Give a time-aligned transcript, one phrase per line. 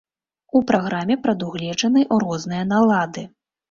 [0.59, 3.33] У праграме прадугледжаны розныя налады.